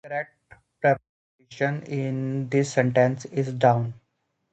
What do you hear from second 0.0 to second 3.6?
The correct preposition in this sentence is